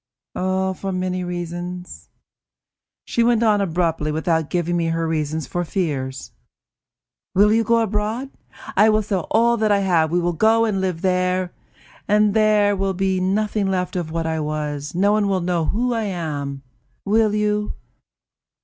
"For 0.33 0.91
many 0.91 1.23
reasons." 1.23 2.09
And 2.11 2.23
she 3.05 3.23
went 3.23 3.43
on 3.43 3.61
abruptly, 3.61 4.11
without 4.11 4.49
giving 4.49 4.75
me 4.75 4.87
her 4.87 5.07
reasons 5.07 5.45
for 5.45 5.63
fears: 5.63 6.31
"Will 7.35 7.53
you 7.53 7.63
go 7.63 7.81
abroad? 7.83 8.31
I 8.75 8.89
will 8.89 9.03
sell 9.03 9.27
all 9.29 9.57
that 9.57 9.71
I 9.71 9.81
have; 9.81 10.09
we 10.09 10.19
will 10.19 10.33
go 10.33 10.65
and 10.65 10.81
live 10.81 11.03
there, 11.03 11.53
and 12.07 12.33
there 12.33 12.75
will 12.75 12.95
be 12.95 13.19
nothing 13.19 13.67
left 13.67 13.95
of 13.95 14.09
what 14.09 14.25
I 14.25 14.39
was; 14.39 14.95
no 14.95 15.11
one 15.11 15.27
will 15.27 15.39
know 15.41 15.65
who 15.65 15.93
I 15.93 16.05
am. 16.05 16.63
Will 17.05 17.35
you?" 17.35 17.73